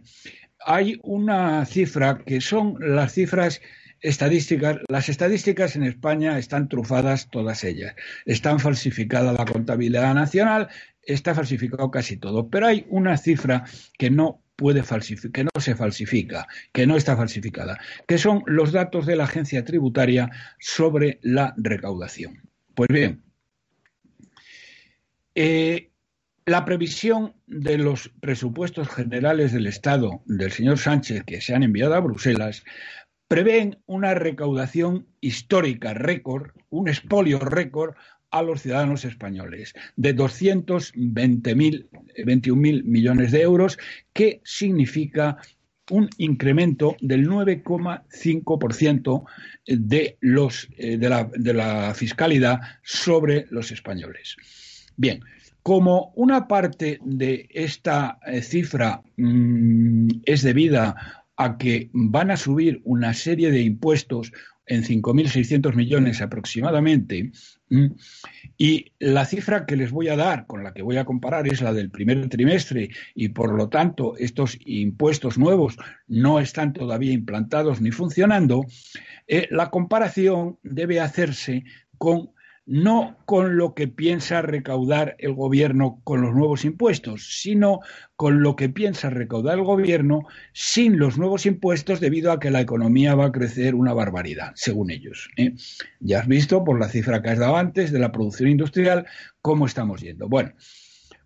hay 0.65 1.00
una 1.03 1.65
cifra 1.65 2.19
que 2.25 2.41
son 2.41 2.77
las 2.79 3.13
cifras 3.13 3.62
estadísticas. 4.01 4.77
Las 4.89 5.10
estadísticas 5.10 5.75
en 5.75 5.83
España 5.83 6.38
están 6.38 6.67
trufadas 6.67 7.29
todas 7.29 7.63
ellas. 7.63 7.95
Están 8.25 8.60
falsificada 8.60 9.33
la 9.33 9.45
contabilidad 9.45 10.13
nacional, 10.13 10.67
está 11.01 11.33
falsificado 11.33 11.89
casi 11.89 12.17
todo, 12.17 12.50
pero 12.50 12.67
hay 12.67 12.86
una 12.89 13.17
cifra 13.17 13.63
que 13.98 14.10
no 14.10 14.41
puede 14.55 14.83
que 15.33 15.43
no 15.43 15.50
se 15.60 15.75
falsifica, 15.75 16.48
que 16.72 16.86
no 16.86 16.95
está 16.95 17.17
falsificada, 17.17 17.79
que 18.07 18.17
son 18.17 18.43
los 18.45 18.72
datos 18.72 19.05
de 19.05 19.15
la 19.15 19.24
agencia 19.24 19.65
tributaria 19.65 20.29
sobre 20.60 21.19
la 21.22 21.53
recaudación. 21.57 22.50
Pues 22.75 22.88
bien, 22.89 23.23
eh, 25.36 25.92
la 26.46 26.66
previsión 26.66 27.34
de 27.48 27.78
los 27.78 28.10
presupuestos 28.20 28.90
generales 28.90 29.54
del 29.54 29.68
Estado 29.68 30.22
del 30.25 30.52
señor 30.52 30.78
Sánchez 30.78 31.24
que 31.24 31.40
se 31.42 31.56
han 31.56 31.63
enviado 31.63 31.96
a 31.96 32.02
Bruselas 32.02 32.63
prevén 33.28 33.80
una 33.86 34.13
recaudación 34.13 35.08
histórica 35.22 35.94
récord, 35.94 36.52
un 36.70 36.90
espolio 36.90 37.40
récord 37.40 37.96
a 38.30 38.42
los 38.42 38.62
ciudadanos 38.62 39.06
españoles 39.06 39.74
de 39.96 40.13
221.000 40.16 42.84
millones 42.84 43.32
de 43.32 43.42
euros, 43.42 43.78
que 44.12 44.42
significa 44.44 45.38
un 45.90 46.10
incremento 46.18 46.98
del 47.02 47.30
9,5% 47.30 49.24
de, 49.66 50.18
los, 50.20 50.68
eh, 50.78 50.98
de, 50.98 51.10
la, 51.10 51.30
de 51.34 51.54
la 51.54 51.94
fiscalidad 51.94 52.60
sobre 52.82 53.46
los 53.50 53.72
españoles. 53.72 54.36
Bien, 54.95 55.21
como 55.63 56.12
una 56.15 56.47
parte 56.47 57.00
de 57.03 57.47
esta 57.51 58.19
eh, 58.25 58.41
cifra 58.41 59.01
mm, 59.17 60.09
es 60.25 60.43
debida 60.43 61.23
a 61.35 61.57
que 61.57 61.89
van 61.93 62.31
a 62.31 62.38
subir 62.38 62.81
una 62.83 63.13
serie 63.13 63.50
de 63.50 63.62
impuestos 63.62 64.31
en 64.65 64.83
5.600 64.83 65.73
millones 65.75 66.21
aproximadamente, 66.21 67.31
mm, 67.69 67.88
y 68.57 68.91
la 69.00 69.25
cifra 69.25 69.65
que 69.65 69.75
les 69.75 69.91
voy 69.91 70.07
a 70.07 70.15
dar, 70.15 70.45
con 70.47 70.63
la 70.63 70.73
que 70.73 70.81
voy 70.81 70.97
a 70.97 71.05
comparar, 71.05 71.47
es 71.47 71.62
la 71.62 71.73
del 71.73 71.89
primer 71.89 72.29
trimestre, 72.29 72.89
y 73.15 73.29
por 73.29 73.53
lo 73.53 73.69
tanto 73.69 74.15
estos 74.17 74.57
impuestos 74.65 75.38
nuevos 75.38 75.75
no 76.07 76.39
están 76.39 76.71
todavía 76.71 77.12
implantados 77.12 77.81
ni 77.81 77.91
funcionando, 77.91 78.65
eh, 79.27 79.47
la 79.50 79.69
comparación 79.69 80.59
debe 80.63 81.00
hacerse 81.00 81.63
con 81.97 82.31
no 82.65 83.17
con 83.25 83.58
lo 83.58 83.74
que 83.74 83.88
piensa 83.88 84.41
recaudar 84.41 85.15
el 85.20 85.34
gobierno 85.34 86.00
con 86.03 86.22
los 86.22 86.34
nuevos 86.34 86.63
impuestos, 86.63 87.39
sino 87.41 87.82
con 88.15 88.41
lo 88.41 88.55
que 88.55 88.70
piensa 88.70 89.10
recaudar 89.10 89.58
el 89.58 89.65
gobierno 89.65 90.22
sin 90.53 90.98
los 90.98 91.17
nuevos 91.17 91.46
impuestos 91.46 92.00
debido 92.00 92.32
a 92.32 92.39
que 92.39 92.51
la 92.51 92.62
economía 92.62 93.15
va 93.15 93.25
a 93.25 93.32
crecer 93.32 93.75
una 93.75 93.93
barbaridad, 93.93 94.53
según 94.55 94.91
ellos. 94.91 95.29
¿eh? 95.36 95.53
Ya 96.00 96.20
has 96.20 96.27
visto 96.27 96.63
por 96.63 96.79
la 96.79 96.88
cifra 96.88 97.22
que 97.22 97.32
has 97.32 97.39
dado 97.39 97.58
antes 97.58 97.91
de 97.91 98.00
la 98.00 98.12
producción 98.12 98.50
industrial 98.50 99.05
cómo 99.41 99.65
estamos 99.65 100.01
yendo. 100.01 100.29
Bueno, 100.29 100.53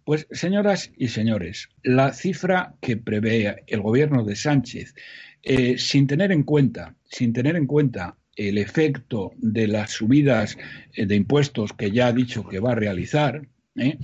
pues 0.06 0.25
señoras 0.32 0.91
y 0.98 1.10
señores, 1.10 1.70
la 1.84 2.13
cifra 2.13 2.75
que 2.82 2.98
prevé 2.98 3.63
el 3.67 3.82
gobierno 3.82 4.24
de 4.24 4.36
Sánchez, 4.36 4.96
eh, 5.44 5.77
sin 5.77 6.08
tener 6.08 6.32
en 6.32 6.44
cuenta, 6.44 6.96
sin 7.03 7.32
tener 7.32 7.56
en 7.56 7.67
cuenta 7.67 8.17
el 8.38 8.58
efecto 8.58 9.34
de 9.38 9.67
las 9.67 9.91
subidas 9.91 10.58
eh, 10.94 11.06
de 11.06 11.15
impuestos 11.15 11.74
que 11.74 11.91
ya 11.91 12.08
ha 12.08 12.13
dicho 12.13 12.48
que 12.48 12.60
va 12.60 12.72
a 12.72 12.75
realizar, 12.75 13.48
¿eh? 13.75 13.98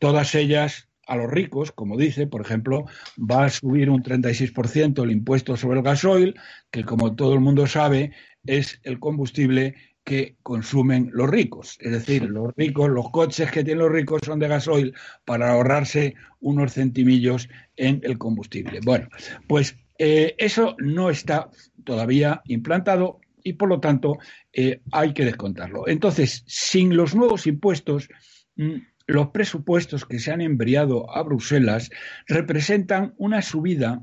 todas 0.00 0.34
ellas 0.34 0.88
a 1.06 1.16
los 1.16 1.30
ricos, 1.30 1.72
como 1.72 1.98
dice, 1.98 2.26
por 2.26 2.40
ejemplo, 2.40 2.86
va 3.18 3.44
a 3.44 3.50
subir 3.50 3.90
un 3.90 4.02
36% 4.02 5.02
el 5.02 5.10
impuesto 5.10 5.56
sobre 5.56 5.78
el 5.78 5.84
gasoil, 5.84 6.34
que 6.70 6.84
como 6.84 7.14
todo 7.14 7.34
el 7.34 7.40
mundo 7.40 7.66
sabe 7.66 8.12
es 8.46 8.80
el 8.84 8.98
combustible 8.98 9.74
que 10.04 10.36
consumen 10.42 11.10
los 11.12 11.28
ricos. 11.28 11.78
Es 11.80 11.92
decir, 11.92 12.24
los 12.24 12.54
ricos, 12.56 12.90
los 12.90 13.10
coches 13.10 13.50
que 13.50 13.64
tienen 13.64 13.84
los 13.84 13.92
ricos 13.92 14.20
son 14.24 14.38
de 14.38 14.48
gasoil 14.48 14.94
para 15.24 15.52
ahorrarse 15.52 16.14
unos 16.40 16.74
centimillos 16.74 17.48
en 17.76 18.00
el 18.04 18.18
combustible. 18.18 18.80
Bueno, 18.84 19.08
pues 19.46 19.76
eh, 19.98 20.34
eso 20.38 20.76
no 20.78 21.08
está 21.08 21.50
todavía 21.84 22.42
implantado, 22.46 23.20
y 23.44 23.52
por 23.52 23.68
lo 23.68 23.78
tanto 23.78 24.18
eh, 24.52 24.80
hay 24.90 25.12
que 25.12 25.24
descontarlo. 25.24 25.86
Entonces, 25.86 26.42
sin 26.48 26.96
los 26.96 27.14
nuevos 27.14 27.46
impuestos, 27.46 28.08
mm, 28.56 28.78
los 29.06 29.28
presupuestos 29.28 30.06
que 30.06 30.18
se 30.18 30.32
han 30.32 30.40
enviado 30.40 31.14
a 31.14 31.22
Bruselas 31.22 31.90
representan 32.26 33.14
una 33.18 33.42
subida 33.42 34.02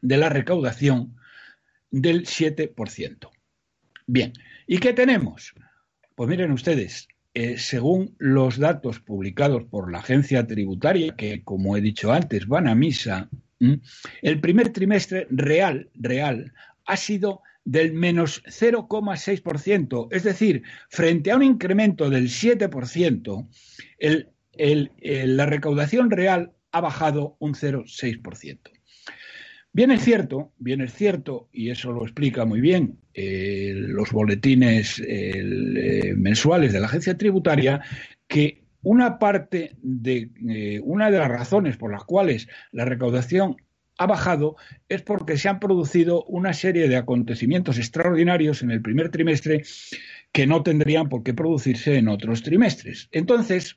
de 0.00 0.16
la 0.16 0.30
recaudación 0.30 1.14
del 1.90 2.26
7%. 2.26 3.30
Bien, 4.06 4.32
¿y 4.66 4.78
qué 4.78 4.94
tenemos? 4.94 5.54
Pues 6.14 6.30
miren 6.30 6.50
ustedes, 6.50 7.08
eh, 7.34 7.58
según 7.58 8.14
los 8.18 8.58
datos 8.58 8.98
publicados 9.00 9.64
por 9.64 9.92
la 9.92 9.98
agencia 9.98 10.46
tributaria, 10.46 11.14
que 11.14 11.42
como 11.44 11.76
he 11.76 11.82
dicho 11.82 12.12
antes 12.12 12.46
van 12.46 12.66
a 12.66 12.74
misa, 12.74 13.28
mm, 13.60 13.74
el 14.22 14.40
primer 14.40 14.70
trimestre 14.70 15.26
real, 15.30 15.90
real, 15.94 16.54
ha 16.86 16.96
sido 16.96 17.42
del 17.68 17.92
menos 17.92 18.42
0,6%, 18.44 20.08
es 20.10 20.22
decir, 20.22 20.62
frente 20.88 21.30
a 21.30 21.36
un 21.36 21.42
incremento 21.42 22.08
del 22.08 22.28
7%, 22.30 23.46
la 25.26 25.46
recaudación 25.46 26.10
real 26.10 26.52
ha 26.72 26.80
bajado 26.80 27.36
un 27.40 27.52
0,6%. 27.52 28.58
Bien 29.70 29.90
es 29.90 30.02
cierto, 30.02 30.54
bien 30.56 30.80
es 30.80 30.94
cierto, 30.94 31.50
y 31.52 31.68
eso 31.68 31.92
lo 31.92 32.04
explica 32.04 32.46
muy 32.46 32.62
bien 32.62 33.00
eh, 33.12 33.74
los 33.74 34.12
boletines 34.12 35.02
eh, 35.06 36.14
mensuales 36.16 36.72
de 36.72 36.80
la 36.80 36.86
agencia 36.86 37.18
tributaria, 37.18 37.82
que 38.26 38.64
una 38.80 39.18
parte 39.18 39.76
de 39.82 40.30
eh, 40.48 40.80
una 40.82 41.10
de 41.10 41.18
las 41.18 41.28
razones 41.28 41.76
por 41.76 41.92
las 41.92 42.04
cuales 42.04 42.48
la 42.72 42.86
recaudación 42.86 43.56
ha 43.98 44.06
bajado 44.06 44.56
es 44.88 45.02
porque 45.02 45.36
se 45.36 45.48
han 45.48 45.60
producido 45.60 46.24
una 46.24 46.54
serie 46.54 46.88
de 46.88 46.96
acontecimientos 46.96 47.78
extraordinarios 47.78 48.62
en 48.62 48.70
el 48.70 48.80
primer 48.80 49.10
trimestre 49.10 49.64
que 50.32 50.46
no 50.46 50.62
tendrían 50.62 51.08
por 51.08 51.22
qué 51.22 51.34
producirse 51.34 51.96
en 51.96 52.08
otros 52.08 52.42
trimestres. 52.42 53.08
Entonces, 53.10 53.76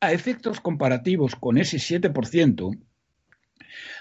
a 0.00 0.12
efectos 0.12 0.60
comparativos 0.60 1.36
con 1.36 1.56
ese 1.56 1.78
7%, 1.78 2.78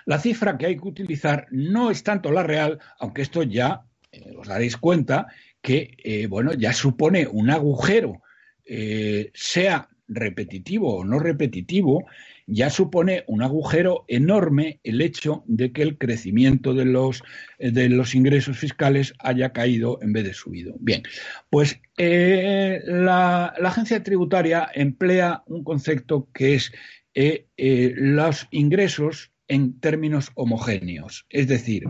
la 0.06 0.20
cifra 0.20 0.58
que 0.58 0.65
hay 0.65 0.77
que 0.77 0.88
utilizar 0.88 1.48
no 1.51 1.91
es 1.91 2.03
tanto 2.03 2.32
la 2.32 2.44
real, 2.44 2.79
aunque 3.00 3.22
esto 3.22 3.44
ya 3.44 3.84
eh, 4.12 4.34
os 4.38 4.48
daréis 4.48 4.77
cuenta 4.77 5.27
que 5.62 5.98
eh, 6.03 6.27
bueno, 6.27 6.53
ya 6.53 6.74
supone 6.74 7.27
un 7.27 7.50
agujero, 7.50 8.22
eh, 8.65 9.32
sea 9.34 9.89
repetitivo 10.07 10.97
o 10.97 11.05
no 11.05 11.19
repetitivo, 11.19 12.05
ya 12.45 12.69
supone 12.69 13.23
un 13.27 13.43
agujero 13.43 14.05
enorme 14.07 14.79
el 14.83 15.01
hecho 15.01 15.43
de 15.47 15.71
que 15.71 15.81
el 15.81 15.97
crecimiento 15.97 16.73
de 16.73 16.85
los, 16.85 17.23
eh, 17.59 17.71
de 17.71 17.89
los 17.89 18.15
ingresos 18.15 18.57
fiscales 18.57 19.13
haya 19.19 19.51
caído 19.51 19.99
en 20.01 20.13
vez 20.13 20.23
de 20.23 20.33
subido. 20.33 20.75
Bien, 20.79 21.03
pues 21.49 21.79
eh, 21.97 22.81
la, 22.85 23.47
agencia 23.47 24.03
tributaria 24.03 24.69
emplea 24.73 25.43
un 25.47 25.63
concepto 25.63 26.29
que 26.33 26.55
es 26.55 26.71
eh, 27.13 27.47
los 27.97 28.47
ingresos 28.51 29.31
en 29.47 29.79
términos 29.79 30.31
homogéneos, 30.35 31.25
es 31.29 31.47
decir, 31.47 31.83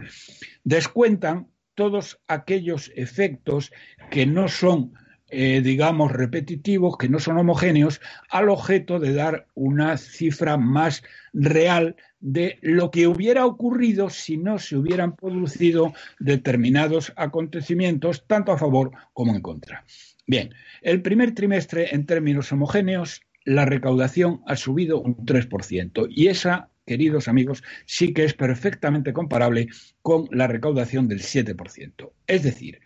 descuentan 0.63 1.47
todos 1.75 2.19
aquellos 2.27 2.91
efectos 2.95 3.71
que 4.09 4.25
no 4.25 4.47
son 4.47 4.93
eh, 5.29 5.61
digamos, 5.61 6.11
repetitivos, 6.11 6.97
que 6.97 7.09
no 7.09 7.19
son 7.19 7.37
homogéneos, 7.37 8.01
al 8.29 8.49
objeto 8.49 8.99
de 8.99 9.13
dar 9.13 9.47
una 9.55 9.97
cifra 9.97 10.57
más 10.57 11.03
real 11.33 11.95
de 12.19 12.59
lo 12.61 12.91
que 12.91 13.07
hubiera 13.07 13.45
ocurrido 13.45 14.09
si 14.09 14.37
no 14.37 14.57
se 14.59 14.77
hubieran 14.77 15.15
producido 15.15 15.93
determinados 16.19 17.13
acontecimientos, 17.15 18.25
tanto 18.25 18.51
a 18.51 18.57
favor 18.57 18.91
como 19.13 19.35
en 19.35 19.41
contra. 19.41 19.83
Bien, 20.25 20.53
el 20.81 21.01
primer 21.01 21.33
trimestre, 21.33 21.93
en 21.93 22.05
términos 22.05 22.51
homogéneos, 22.51 23.21
la 23.45 23.65
recaudación 23.65 24.41
ha 24.45 24.55
subido 24.57 24.99
un 24.99 25.15
3%. 25.25 26.07
Y 26.09 26.27
esa, 26.27 26.69
queridos 26.87 27.27
amigos, 27.27 27.63
sí 27.85 28.13
que 28.13 28.23
es 28.23 28.33
perfectamente 28.33 29.13
comparable 29.13 29.67
con 30.01 30.27
la 30.31 30.47
recaudación 30.47 31.07
del 31.07 31.21
7%. 31.21 32.11
Es 32.25 32.41
decir, 32.41 32.79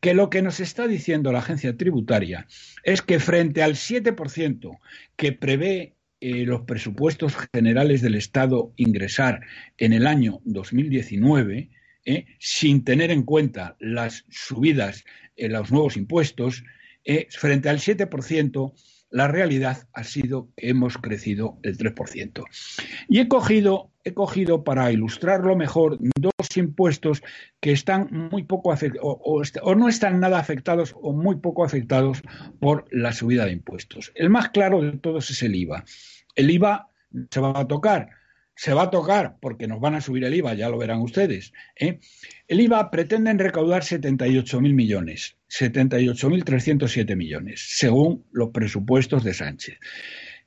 que 0.00 0.14
lo 0.14 0.30
que 0.30 0.40
nos 0.40 0.60
está 0.60 0.86
diciendo 0.86 1.32
la 1.32 1.40
agencia 1.40 1.76
tributaria 1.76 2.46
es 2.84 3.02
que 3.02 3.18
frente 3.18 3.62
al 3.62 3.74
7% 3.74 4.78
que 5.16 5.32
prevé 5.32 5.96
eh, 6.20 6.44
los 6.46 6.62
presupuestos 6.62 7.34
generales 7.52 8.00
del 8.00 8.14
Estado 8.14 8.72
ingresar 8.76 9.40
en 9.76 9.92
el 9.92 10.06
año 10.06 10.40
2019, 10.44 11.70
eh, 12.04 12.26
sin 12.38 12.84
tener 12.84 13.10
en 13.10 13.24
cuenta 13.24 13.76
las 13.80 14.24
subidas 14.30 15.04
en 15.36 15.52
los 15.52 15.70
nuevos 15.70 15.96
impuestos, 15.96 16.64
eh, 17.04 17.26
frente 17.30 17.68
al 17.68 17.78
7%, 17.78 18.72
la 19.10 19.28
realidad 19.28 19.88
ha 19.92 20.04
sido 20.04 20.48
que 20.56 20.68
hemos 20.70 20.98
crecido 20.98 21.58
el 21.62 21.78
3%. 21.78 22.44
Y 23.08 23.20
he 23.20 23.28
cogido, 23.28 23.90
he 24.04 24.12
cogido 24.12 24.64
para 24.64 24.92
ilustrarlo 24.92 25.56
mejor 25.56 25.98
dos 26.18 26.56
impuestos 26.56 27.22
que 27.60 27.72
están 27.72 28.08
muy 28.10 28.44
poco 28.44 28.72
afectados 28.72 29.18
o, 29.62 29.74
no 29.74 29.88
están 29.88 30.20
nada 30.20 30.38
afectados 30.38 30.94
o 31.00 31.12
muy 31.12 31.36
poco 31.36 31.64
afectados 31.64 32.22
por 32.60 32.86
la 32.90 33.12
subida 33.12 33.46
de 33.46 33.52
impuestos. 33.52 34.12
El 34.14 34.30
más 34.30 34.50
claro 34.50 34.82
de 34.82 34.92
todos 34.98 35.30
es 35.30 35.42
el 35.42 35.54
IVA. 35.54 35.84
El 36.34 36.50
IVA 36.50 36.88
se 37.30 37.40
va 37.40 37.58
a 37.58 37.66
tocar, 37.66 38.10
se 38.58 38.74
va 38.74 38.82
a 38.82 38.90
tocar 38.90 39.36
porque 39.40 39.68
nos 39.68 39.78
van 39.78 39.94
a 39.94 40.00
subir 40.00 40.24
el 40.24 40.34
IVA, 40.34 40.54
ya 40.54 40.68
lo 40.68 40.78
verán 40.78 41.00
ustedes. 41.00 41.52
¿eh? 41.76 42.00
El 42.48 42.60
IVA 42.60 42.90
pretenden 42.90 43.38
recaudar 43.38 43.82
78.000 43.82 44.74
millones, 44.74 45.36
78.307 45.48 47.14
millones, 47.14 47.64
según 47.76 48.26
los 48.32 48.50
presupuestos 48.50 49.22
de 49.22 49.32
Sánchez. 49.32 49.78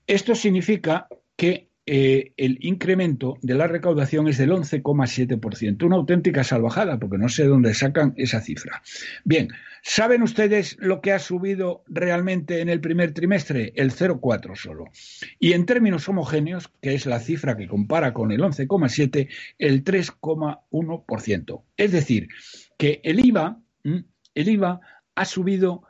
Esto 0.07 0.35
significa 0.35 1.07
que 1.37 1.70
eh, 1.87 2.33
el 2.37 2.59
incremento 2.61 3.37
de 3.41 3.55
la 3.55 3.67
recaudación 3.67 4.27
es 4.27 4.37
del 4.37 4.51
11,7%, 4.51 5.83
una 5.83 5.95
auténtica 5.95 6.43
salvajada, 6.43 6.99
porque 6.99 7.17
no 7.17 7.27
sé 7.27 7.45
dónde 7.45 7.73
sacan 7.73 8.13
esa 8.17 8.39
cifra. 8.39 8.83
Bien, 9.23 9.49
¿saben 9.81 10.21
ustedes 10.21 10.77
lo 10.79 11.01
que 11.01 11.11
ha 11.11 11.19
subido 11.19 11.83
realmente 11.87 12.61
en 12.61 12.69
el 12.69 12.81
primer 12.81 13.13
trimestre? 13.13 13.73
El 13.75 13.91
0,4 13.91 14.55
solo. 14.55 14.85
Y 15.39 15.53
en 15.53 15.65
términos 15.65 16.07
homogéneos, 16.07 16.71
que 16.81 16.93
es 16.93 17.07
la 17.07 17.19
cifra 17.19 17.57
que 17.57 17.67
compara 17.67 18.13
con 18.13 18.31
el 18.31 18.41
11,7, 18.41 19.27
el 19.57 19.83
3,1%. 19.83 21.63
Es 21.77 21.91
decir, 21.91 22.27
que 22.77 23.01
el 23.03 23.25
IVA, 23.25 23.59
el 23.83 24.49
IVA 24.49 24.81
ha 25.15 25.25
subido 25.25 25.83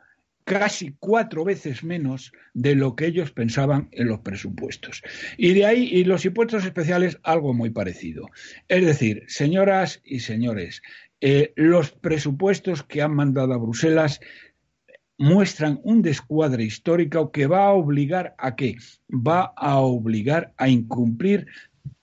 casi 0.44 0.94
cuatro 0.98 1.44
veces 1.44 1.84
menos 1.84 2.32
de 2.54 2.74
lo 2.74 2.96
que 2.96 3.06
ellos 3.06 3.32
pensaban 3.32 3.88
en 3.92 4.08
los 4.08 4.20
presupuestos. 4.20 5.02
Y 5.36 5.54
de 5.54 5.66
ahí, 5.66 5.84
y 5.84 6.04
los 6.04 6.24
impuestos 6.24 6.64
especiales, 6.64 7.18
algo 7.22 7.54
muy 7.54 7.70
parecido. 7.70 8.28
Es 8.68 8.84
decir, 8.84 9.24
señoras 9.28 10.00
y 10.04 10.20
señores, 10.20 10.82
eh, 11.20 11.52
los 11.56 11.92
presupuestos 11.92 12.82
que 12.82 13.02
han 13.02 13.14
mandado 13.14 13.54
a 13.54 13.58
Bruselas 13.58 14.20
muestran 15.18 15.78
un 15.84 16.02
descuadre 16.02 16.64
histórico 16.64 17.30
que 17.30 17.46
va 17.46 17.66
a 17.66 17.72
obligar 17.72 18.34
a 18.38 18.56
qué? 18.56 18.76
Va 19.08 19.52
a 19.56 19.78
obligar 19.78 20.52
a 20.56 20.68
incumplir 20.68 21.46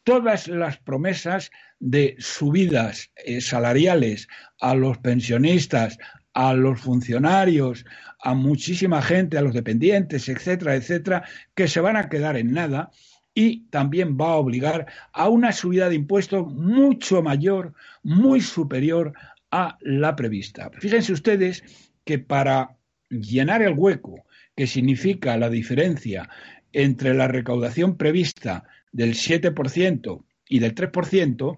todas 0.04 0.48
las 0.48 0.78
promesas 0.78 1.52
de 1.80 2.16
subidas 2.20 3.12
eh, 3.26 3.42
salariales 3.42 4.28
a 4.60 4.74
los 4.74 4.98
pensionistas, 5.00 5.98
a 6.34 6.54
los 6.54 6.80
funcionarios, 6.80 7.86
a 8.20 8.34
muchísima 8.34 9.02
gente, 9.02 9.38
a 9.38 9.42
los 9.42 9.54
dependientes, 9.54 10.30
etcétera, 10.30 10.76
etcétera, 10.76 11.24
que 11.56 11.68
se 11.68 11.82
van 11.82 11.98
a 11.98 12.10
quedar 12.10 12.38
en 12.38 12.54
nada 12.54 12.92
y 13.34 13.68
también 13.70 14.18
va 14.18 14.32
a 14.32 14.38
obligar 14.38 14.88
a 15.14 15.30
una 15.30 15.52
subida 15.52 15.90
de 15.90 15.96
impuestos 15.96 16.48
mucho 16.52 17.22
mayor, 17.22 17.74
muy 18.04 18.42
superior 18.42 19.14
a 19.52 19.78
la 19.82 20.16
prevista. 20.16 20.70
Fíjense 20.80 21.14
ustedes 21.14 21.64
que 22.04 22.20
para 22.20 22.78
llenar 23.10 23.62
el 23.62 23.74
hueco 23.74 24.26
que 24.56 24.68
significa 24.68 25.38
la 25.38 25.50
diferencia 25.50 26.30
entre 26.74 27.14
la 27.14 27.28
recaudación 27.28 27.98
prevista 27.98 28.66
del 28.92 29.14
7% 29.14 30.24
y 30.48 30.60
del 30.60 30.76
3%, 30.76 31.58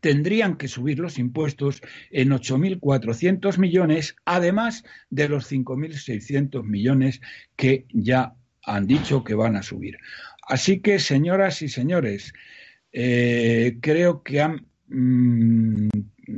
tendrían 0.00 0.56
que 0.56 0.68
subir 0.68 0.98
los 0.98 1.18
impuestos 1.18 1.82
en 2.10 2.30
8.400 2.30 3.58
millones, 3.58 4.16
además 4.24 4.84
de 5.10 5.28
los 5.28 5.50
5.600 5.50 6.62
millones 6.64 7.20
que 7.56 7.86
ya 7.92 8.34
han 8.62 8.86
dicho 8.86 9.24
que 9.24 9.34
van 9.34 9.56
a 9.56 9.62
subir. 9.62 9.98
Así 10.48 10.80
que, 10.80 10.98
señoras 10.98 11.62
y 11.62 11.68
señores, 11.68 12.32
eh, 12.92 13.78
creo 13.80 14.22
que 14.22 14.40
han, 14.40 14.66
mm, 14.88 15.88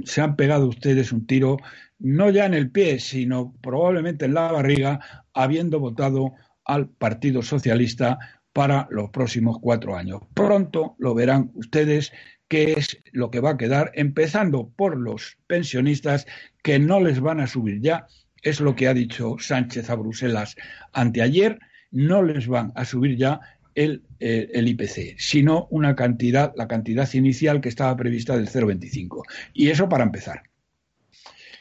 se 0.04 0.20
han 0.20 0.36
pegado 0.36 0.66
ustedes 0.66 1.12
un 1.12 1.26
tiro, 1.26 1.58
no 1.98 2.30
ya 2.30 2.46
en 2.46 2.54
el 2.54 2.70
pie, 2.70 2.98
sino 2.98 3.54
probablemente 3.62 4.24
en 4.24 4.34
la 4.34 4.52
barriga, 4.52 5.00
habiendo 5.32 5.80
votado 5.80 6.34
al 6.64 6.88
Partido 6.88 7.42
Socialista 7.42 8.18
para 8.52 8.88
los 8.90 9.10
próximos 9.10 9.58
cuatro 9.60 9.96
años. 9.96 10.22
Pronto 10.34 10.96
lo 10.98 11.14
verán 11.14 11.50
ustedes 11.54 12.12
qué 12.48 12.74
es 12.74 12.98
lo 13.12 13.30
que 13.30 13.40
va 13.40 13.50
a 13.50 13.56
quedar, 13.56 13.92
empezando 13.94 14.68
por 14.76 14.96
los 14.96 15.38
pensionistas 15.46 16.26
que 16.62 16.78
no 16.78 17.00
les 17.00 17.20
van 17.20 17.40
a 17.40 17.46
subir 17.46 17.80
ya, 17.80 18.06
es 18.42 18.60
lo 18.60 18.76
que 18.76 18.88
ha 18.88 18.94
dicho 18.94 19.36
Sánchez 19.38 19.90
a 19.90 19.96
Bruselas 19.96 20.56
anteayer, 20.92 21.58
no 21.90 22.22
les 22.22 22.46
van 22.46 22.72
a 22.76 22.84
subir 22.84 23.16
ya 23.16 23.40
el, 23.74 24.04
eh, 24.20 24.48
el, 24.54 24.68
IPC, 24.68 25.16
sino 25.18 25.66
una 25.70 25.94
cantidad, 25.94 26.52
la 26.56 26.68
cantidad 26.68 27.12
inicial 27.14 27.60
que 27.60 27.68
estaba 27.68 27.96
prevista 27.96 28.36
del 28.36 28.48
0,25. 28.48 29.22
Y 29.52 29.68
eso 29.70 29.88
para 29.88 30.04
empezar. 30.04 30.42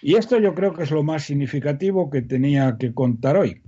Y 0.02 0.16
esto 0.16 0.40
yo 0.40 0.54
creo 0.54 0.74
que 0.74 0.84
es 0.84 0.92
lo 0.92 1.04
más 1.04 1.24
significativo 1.24 2.10
que 2.10 2.22
tenía 2.22 2.78
que 2.80 2.94
contar 2.94 3.38
hoy. 3.38 3.62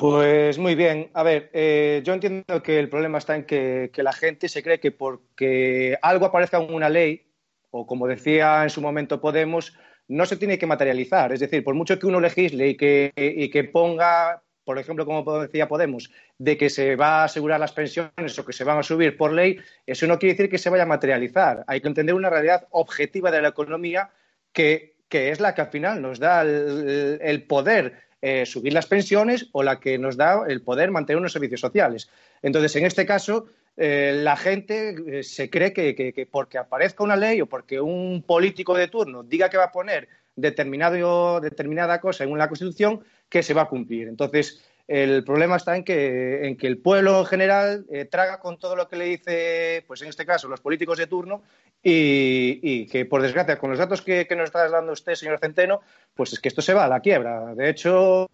Pues 0.00 0.56
muy 0.56 0.76
bien. 0.76 1.10
A 1.12 1.22
ver, 1.22 1.50
eh, 1.52 2.00
yo 2.02 2.14
entiendo 2.14 2.62
que 2.62 2.78
el 2.78 2.88
problema 2.88 3.18
está 3.18 3.36
en 3.36 3.44
que, 3.44 3.90
la 3.96 4.14
gente 4.14 4.48
se 4.48 4.62
cree 4.62 4.80
que 4.80 4.92
porque 4.92 5.98
algo 6.00 6.24
aparezca 6.24 6.56
en 6.56 6.72
una 6.72 6.88
ley, 6.88 7.30
o 7.70 7.86
como 7.86 8.06
decía 8.06 8.62
en 8.62 8.70
su 8.70 8.80
momento 8.80 9.20
Podemos, 9.20 9.76
no 10.08 10.24
se 10.24 10.38
tiene 10.38 10.58
que 10.58 10.66
materializar. 10.66 11.34
Es 11.34 11.40
decir, 11.40 11.62
por 11.62 11.74
mucho 11.74 11.98
que 11.98 12.06
uno 12.06 12.18
legisle 12.18 12.68
y 12.68 12.76
que, 12.78 13.12
y 13.14 13.50
que 13.50 13.64
ponga, 13.64 14.42
por 14.64 14.78
ejemplo, 14.78 15.04
como 15.04 15.42
decía 15.42 15.68
Podemos, 15.68 16.10
de 16.38 16.56
que 16.56 16.70
se 16.70 16.96
va 16.96 17.20
a 17.20 17.24
asegurar 17.24 17.60
las 17.60 17.72
pensiones 17.72 18.38
o 18.38 18.46
que 18.46 18.54
se 18.54 18.64
van 18.64 18.78
a 18.78 18.82
subir 18.82 19.18
por 19.18 19.34
ley, 19.34 19.58
eso 19.84 20.06
no 20.06 20.18
quiere 20.18 20.32
decir 20.32 20.50
que 20.50 20.56
se 20.56 20.70
vaya 20.70 20.84
a 20.84 20.86
materializar. 20.86 21.62
Hay 21.66 21.82
que 21.82 21.88
entender 21.88 22.14
una 22.14 22.30
realidad 22.30 22.66
objetiva 22.70 23.30
de 23.30 23.42
la 23.42 23.48
economía 23.48 24.08
que, 24.54 24.96
es 25.10 25.40
la 25.40 25.54
que 25.54 25.60
al 25.60 25.68
final 25.68 26.00
nos 26.00 26.18
da 26.18 26.40
el 26.40 27.44
poder 27.46 28.09
eh, 28.22 28.44
subir 28.44 28.72
las 28.72 28.86
pensiones 28.86 29.48
o 29.52 29.62
la 29.62 29.80
que 29.80 29.98
nos 29.98 30.16
da 30.16 30.44
el 30.46 30.62
poder 30.62 30.90
mantener 30.90 31.18
unos 31.18 31.32
servicios 31.32 31.60
sociales. 31.60 32.10
Entonces, 32.42 32.76
en 32.76 32.84
este 32.84 33.06
caso, 33.06 33.46
eh, 33.76 34.12
la 34.22 34.36
gente 34.36 34.94
eh, 35.06 35.22
se 35.22 35.48
cree 35.48 35.72
que, 35.72 36.28
porque 36.30 36.58
aparezca 36.58 37.02
una 37.02 37.16
ley 37.16 37.40
o 37.40 37.46
porque 37.46 37.80
un 37.80 38.22
político 38.22 38.76
de 38.76 38.88
turno 38.88 39.22
diga 39.22 39.48
que 39.48 39.56
va 39.56 39.64
a 39.64 39.72
poner 39.72 40.08
determinado, 40.36 41.40
determinada 41.40 42.00
cosa 42.00 42.24
en 42.24 42.32
una 42.32 42.48
Constitución, 42.48 43.02
que 43.28 43.42
se 43.42 43.54
va 43.54 43.62
a 43.62 43.68
cumplir. 43.68 44.08
Entonces, 44.08 44.60
el 44.90 45.22
problema 45.22 45.54
está 45.54 45.76
en 45.76 45.84
que, 45.84 46.48
en 46.48 46.56
que 46.56 46.66
el 46.66 46.78
pueblo 46.78 47.20
en 47.20 47.26
general 47.26 47.86
eh, 47.92 48.06
traga 48.06 48.40
con 48.40 48.58
todo 48.58 48.74
lo 48.74 48.88
que 48.88 48.96
le 48.96 49.04
dice, 49.04 49.84
pues 49.86 50.02
en 50.02 50.08
este 50.08 50.26
caso, 50.26 50.48
los 50.48 50.60
políticos 50.60 50.98
de 50.98 51.06
turno 51.06 51.44
y, 51.80 52.86
que, 52.86 53.04
por 53.04 53.22
desgracia, 53.22 53.56
con 53.56 53.70
los 53.70 53.78
datos 53.78 54.02
que, 54.02 54.26
nos 54.36 54.46
está 54.46 54.68
dando 54.68 54.92
usted, 54.92 55.14
señor 55.14 55.38
Centeno, 55.38 55.80
pues 56.12 56.32
es 56.32 56.40
que 56.40 56.48
esto 56.48 56.60
se 56.60 56.74
va 56.74 56.86
a 56.86 56.88
la 56.88 56.98
quiebra. 56.98 57.54
De 57.54 57.70
hecho, 57.70 58.28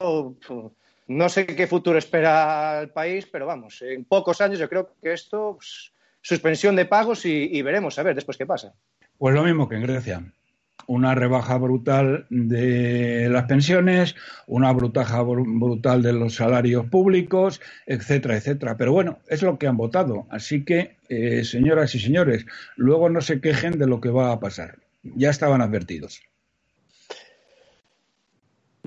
no 1.08 1.28
sé 1.28 1.44
qué 1.44 1.66
futuro 1.66 1.98
espera 1.98 2.80
el 2.80 2.88
país, 2.88 3.28
pero 3.30 3.44
vamos, 3.44 3.82
en 3.82 4.06
pocos 4.06 4.40
años 4.40 4.58
yo 4.58 4.70
creo 4.70 4.94
que 5.02 5.12
esto, 5.12 5.58
suspensión 6.22 6.74
de 6.74 6.86
pagos 6.86 7.26
y 7.26 7.60
veremos 7.60 7.98
a 7.98 8.02
ver 8.02 8.14
después 8.14 8.38
qué 8.38 8.46
pasa. 8.46 8.72
Pues 9.18 9.34
lo 9.34 9.44
mismo 9.44 9.68
que 9.68 9.74
en 9.74 9.82
Grecia 9.82 10.22
una 10.86 11.14
rebaja 11.14 11.58
brutal 11.58 12.26
de 12.30 13.28
las 13.30 13.44
pensiones, 13.44 14.14
una 14.46 14.72
brutaja 14.72 15.22
brutal 15.22 16.02
de 16.02 16.12
los 16.12 16.36
salarios 16.36 16.86
públicos, 16.86 17.60
etcétera, 17.86 18.36
etcétera. 18.36 18.76
Pero 18.76 18.92
bueno, 18.92 19.18
es 19.28 19.42
lo 19.42 19.58
que 19.58 19.66
han 19.66 19.76
votado. 19.76 20.26
Así 20.30 20.64
que, 20.64 20.96
eh, 21.08 21.44
señoras 21.44 21.94
y 21.94 21.98
señores, 21.98 22.46
luego 22.76 23.08
no 23.08 23.20
se 23.20 23.40
quejen 23.40 23.78
de 23.78 23.86
lo 23.86 24.00
que 24.00 24.10
va 24.10 24.32
a 24.32 24.40
pasar. 24.40 24.78
Ya 25.02 25.30
estaban 25.30 25.60
advertidos. 25.60 26.22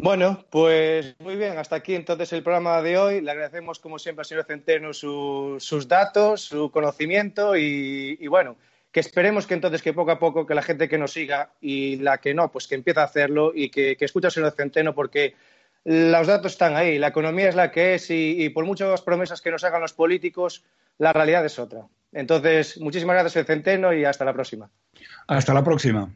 Bueno, 0.02 0.46
pues 0.50 1.14
muy 1.20 1.36
bien, 1.36 1.58
hasta 1.58 1.76
aquí 1.76 1.94
entonces 1.94 2.32
el 2.32 2.42
programa 2.42 2.82
de 2.82 2.98
hoy. 2.98 3.20
Le 3.20 3.32
agradecemos 3.32 3.80
como 3.80 4.00
siempre 4.00 4.22
al 4.22 4.26
señor 4.26 4.46
Centeno 4.46 4.94
sus 4.94 5.88
datos, 5.90 6.42
su 6.42 6.72
conocimiento 6.72 7.58
y 7.58 8.26
bueno, 8.28 8.56
que 8.92 9.00
esperemos 9.00 9.46
que 9.46 9.54
entonces 9.54 9.82
que 9.82 9.94
poco 9.94 10.12
a 10.12 10.20
poco 10.20 10.46
que 10.46 10.56
la 10.56 10.62
gente 10.62 10.90
que 10.90 10.98
nos 10.98 11.14
siga 11.14 11.52
y 11.62 11.98
la 11.98 12.18
que 12.18 12.34
no, 12.34 12.52
pues 12.52 12.68
que 12.68 12.76
empiece 12.76 13.00
a 13.00 13.04
hacerlo 13.04 13.52
y 13.54 13.70
que, 13.70 13.96
que 13.98 14.06
escuche 14.06 14.32
señor 14.32 14.54
Centeno 14.56 14.96
porque 14.96 15.36
los 15.86 16.28
datos 16.28 16.54
están 16.54 16.76
ahí, 16.76 16.98
la 16.98 17.08
economía 17.08 17.50
es 17.50 17.56
la 17.56 17.72
que 17.72 17.96
es 17.96 18.10
y, 18.10 18.44
y 18.44 18.50
por 18.50 18.66
muchas 18.66 19.02
promesas 19.02 19.42
que 19.42 19.52
nos 19.52 19.64
hagan 19.64 19.82
los 19.82 19.94
políticos, 19.94 20.64
la 20.98 21.14
realidad 21.14 21.46
es 21.46 21.58
otra. 21.60 21.88
Entonces, 22.12 22.80
muchísimas 22.80 23.16
gracias, 23.16 23.46
Centeno, 23.46 23.94
y 23.94 24.04
hasta 24.04 24.26
la 24.26 24.34
próxima. 24.34 24.70
Hasta 25.28 25.54
la 25.54 25.64
próxima. 25.64 26.10